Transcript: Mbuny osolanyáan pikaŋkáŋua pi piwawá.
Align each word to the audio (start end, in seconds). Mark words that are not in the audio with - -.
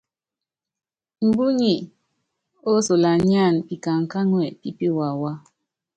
Mbuny 1.25 1.71
osolanyáan 2.73 3.55
pikaŋkáŋua 3.67 4.45
pi 4.59 4.69
piwawá. 4.77 5.31